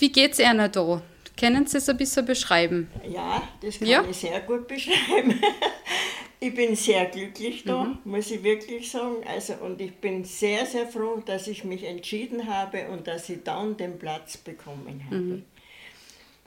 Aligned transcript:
Wie 0.00 0.10
geht 0.10 0.32
es 0.32 0.38
Ihnen 0.38 0.70
da? 0.72 1.02
Können 1.38 1.66
Sie 1.66 1.76
es 1.78 1.88
ein 1.88 1.96
bisschen 1.96 2.24
beschreiben? 2.26 2.90
Ja, 3.08 3.42
das 3.62 3.78
kann 3.78 3.88
Ja. 3.88 4.04
ich 4.08 4.16
sehr 4.16 4.40
gut 4.40 4.66
beschreiben. 4.66 5.40
ich 6.40 6.54
bin 6.54 6.74
sehr 6.74 7.06
glücklich 7.06 7.64
da, 7.64 7.84
Mhm. 7.84 7.98
muss 8.04 8.30
ich 8.30 8.42
wirklich 8.42 8.90
sagen. 8.90 9.16
Also, 9.26 9.54
und 9.54 9.80
ich 9.80 9.94
bin 9.96 10.24
sehr, 10.24 10.64
sehr 10.66 10.86
froh, 10.86 11.22
dass 11.24 11.46
ich 11.48 11.64
mich 11.64 11.84
entschieden 11.84 12.46
habe 12.46 12.88
und 12.88 13.06
dass 13.06 13.28
ich 13.28 13.42
dann 13.44 13.76
den 13.76 13.98
Platz 13.98 14.36
bekommen 14.38 15.02
habe. 15.06 15.16
Mhm. 15.16 15.44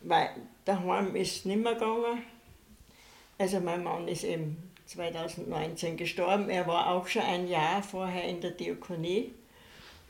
Weil 0.01 0.29
daheim 0.65 1.15
ist 1.15 1.37
es 1.37 1.45
nicht 1.45 1.61
mehr 1.61 1.73
gegangen. 1.75 2.23
Also 3.37 3.59
mein 3.59 3.83
Mann 3.83 4.07
ist 4.07 4.23
eben 4.23 4.57
2019 4.85 5.97
gestorben. 5.97 6.49
Er 6.49 6.67
war 6.67 6.89
auch 6.91 7.07
schon 7.07 7.21
ein 7.23 7.47
Jahr 7.47 7.81
vorher 7.81 8.23
in 8.25 8.41
der 8.41 8.51
Diakonie. 8.51 9.31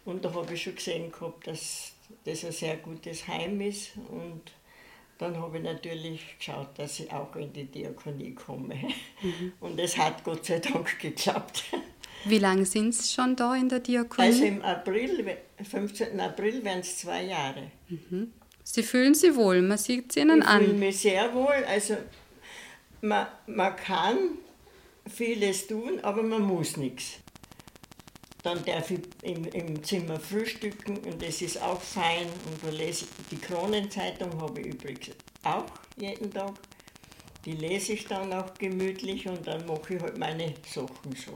Und 0.05 0.25
da 0.25 0.33
habe 0.33 0.53
ich 0.53 0.63
schon 0.63 0.75
gesehen 0.75 1.11
gehabt, 1.11 1.47
dass 1.47 1.92
das 2.25 2.43
ein 2.45 2.51
sehr 2.51 2.77
gutes 2.77 3.27
Heim 3.27 3.59
ist. 3.61 3.91
Und 4.09 4.41
dann 5.17 5.37
habe 5.37 5.57
ich 5.57 5.63
natürlich 5.63 6.37
geschaut, 6.37 6.69
dass 6.77 6.99
ich 6.99 7.11
auch 7.11 7.35
in 7.35 7.51
die 7.53 7.65
Diakonie 7.65 8.33
komme. 8.33 8.75
Und 9.59 9.79
es 9.79 9.97
hat 9.97 10.23
Gott 10.23 10.45
sei 10.45 10.59
Dank 10.59 10.99
geklappt. 10.99 11.63
Wie 12.25 12.39
lange 12.39 12.65
sind 12.65 12.93
Sie 12.95 13.11
schon 13.13 13.35
da 13.35 13.53
in 13.55 13.67
der 13.67 13.79
Diakonie? 13.79 14.27
Also 14.27 14.45
im 14.45 14.61
April, 14.61 15.37
15. 15.61 16.19
April 16.19 16.63
werden 16.63 16.79
es 16.79 16.99
zwei 16.99 17.23
Jahre. 17.23 17.69
Sie 18.63 18.83
fühlen 18.83 19.13
sich 19.13 19.35
wohl, 19.35 19.61
man 19.61 19.77
sieht 19.77 20.09
es 20.11 20.17
Ihnen 20.17 20.39
Ich 20.39 20.45
fühle 20.47 20.69
an. 20.71 20.79
mich 20.79 20.99
sehr 20.99 21.33
wohl. 21.33 21.65
Also 21.67 21.97
man, 23.01 23.27
man 23.47 23.75
kann 23.75 24.17
vieles 25.13 25.67
tun, 25.67 25.99
aber 26.01 26.23
man 26.23 26.43
muss 26.43 26.77
nichts. 26.77 27.19
Dann 28.43 28.63
darf 28.65 28.91
ich 28.91 28.99
im, 29.21 29.45
im 29.45 29.83
Zimmer 29.83 30.19
frühstücken 30.19 30.97
und 30.97 31.21
das 31.21 31.41
ist 31.41 31.61
auch 31.61 31.81
fein. 31.81 32.27
Und 32.45 32.61
da 32.61 32.69
lese 32.69 33.05
ich, 33.05 33.27
die 33.31 33.37
Kronenzeitung 33.37 34.39
habe 34.41 34.59
ich 34.59 34.67
übrigens 34.67 35.11
auch 35.43 35.65
jeden 35.97 36.31
Tag. 36.31 36.53
Die 37.45 37.53
lese 37.53 37.93
ich 37.93 38.05
dann 38.05 38.31
auch 38.33 38.53
gemütlich 38.53 39.27
und 39.27 39.45
dann 39.47 39.65
mache 39.65 39.95
ich 39.95 40.01
halt 40.01 40.17
meine 40.17 40.53
Sachen 40.65 41.15
so. 41.15 41.33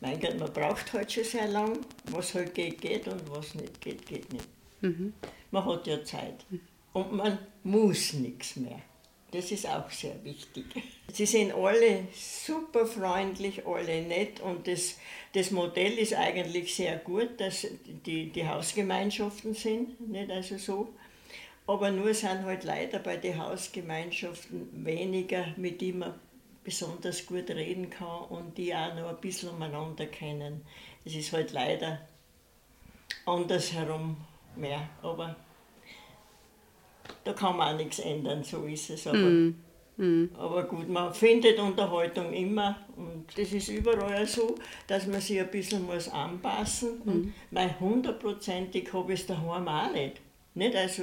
Mein 0.00 0.20
Gott, 0.20 0.38
man 0.38 0.52
braucht 0.52 0.92
halt 0.92 1.10
schon 1.10 1.24
sehr 1.24 1.48
lang. 1.48 1.78
Was 2.10 2.34
halt 2.34 2.54
geht, 2.54 2.80
geht 2.80 3.08
und 3.08 3.28
was 3.30 3.54
nicht 3.54 3.80
geht, 3.80 4.06
geht 4.06 4.32
nicht. 4.32 4.48
Man 5.50 5.64
hat 5.64 5.86
ja 5.86 6.04
Zeit. 6.04 6.44
Und 6.92 7.12
man 7.12 7.38
muss 7.64 8.12
nichts 8.12 8.56
mehr. 8.56 8.80
Das 9.30 9.50
ist 9.52 9.66
auch 9.66 9.90
sehr 9.90 10.24
wichtig. 10.24 10.64
Sie 11.12 11.26
sind 11.26 11.52
alle 11.52 12.08
super 12.14 12.86
freundlich, 12.86 13.66
alle 13.66 14.00
nett 14.02 14.40
und 14.40 14.66
das, 14.66 14.98
das 15.34 15.50
Modell 15.50 15.98
ist 15.98 16.14
eigentlich 16.14 16.74
sehr 16.74 16.96
gut, 16.96 17.38
dass 17.38 17.66
die, 18.06 18.30
die 18.30 18.48
Hausgemeinschaften 18.48 19.54
sind, 19.54 20.08
nicht 20.08 20.30
also 20.30 20.56
so. 20.56 20.88
Aber 21.66 21.90
nur 21.90 22.14
sind 22.14 22.44
halt 22.44 22.64
leider 22.64 22.98
bei 22.98 23.18
den 23.18 23.38
Hausgemeinschaften 23.38 24.84
weniger, 24.84 25.52
mit 25.56 25.82
denen 25.82 25.98
man 25.98 26.14
besonders 26.64 27.26
gut 27.26 27.50
reden 27.50 27.90
kann 27.90 28.24
und 28.30 28.56
die 28.56 28.74
auch 28.74 28.94
noch 28.94 29.08
ein 29.08 29.20
bisschen 29.20 29.50
umeinander 29.50 30.06
kennen. 30.06 30.64
Es 31.04 31.14
ist 31.14 31.32
halt 31.32 31.52
leider 31.52 32.00
andersherum 33.26 34.16
mehr, 34.56 34.88
aber 35.02 35.36
da 37.28 37.34
kann 37.34 37.58
man 37.58 37.74
auch 37.74 37.76
nichts 37.76 37.98
ändern, 37.98 38.42
so 38.42 38.64
ist 38.64 38.88
es. 38.88 39.06
Aber, 39.06 39.18
aber 40.38 40.62
gut, 40.64 40.88
man 40.88 41.12
findet 41.12 41.58
Unterhaltung 41.58 42.32
immer 42.32 42.86
und 42.96 43.26
das 43.36 43.52
ist 43.52 43.68
überall 43.68 44.26
so, 44.26 44.54
dass 44.86 45.06
man 45.06 45.20
sich 45.20 45.38
ein 45.38 45.50
bisschen 45.50 45.84
muss 45.84 46.08
anpassen 46.08 47.02
muss. 47.04 47.26
Mein 47.50 47.78
hundertprozentig 47.78 48.90
habe 48.94 49.12
ich 49.12 49.20
es 49.20 49.26
daheim 49.26 49.68
auch 49.68 49.92
nicht. 49.92 50.22
nicht 50.54 50.74
also, 50.74 51.02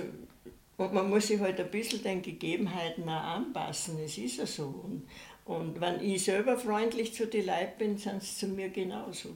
und 0.78 0.94
man 0.94 1.10
muss 1.12 1.28
sich 1.28 1.40
halt 1.40 1.60
ein 1.60 1.70
bisschen 1.70 2.02
den 2.02 2.24
Gegebenheiten 2.24 3.08
auch 3.08 3.24
anpassen, 3.24 4.00
es 4.04 4.18
ist 4.18 4.38
ja 4.38 4.48
so. 4.48 4.64
Und, 4.84 5.08
und 5.46 5.80
wenn 5.80 6.02
ich 6.02 6.24
selber 6.24 6.58
freundlich 6.58 7.14
zu 7.14 7.28
den 7.28 7.46
Leuten 7.46 7.78
bin, 7.78 7.98
sind 7.98 8.24
sie 8.24 8.36
zu 8.36 8.48
mir 8.48 8.70
genauso. 8.70 9.30